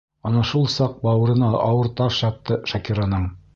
Ана 0.27 0.39
шул 0.51 0.63
саҡ 0.75 0.95
бауырына 1.09 1.51
ауыр 1.69 1.91
таш 2.01 2.19
ятты 2.25 2.61
Шакираның. 2.75 3.33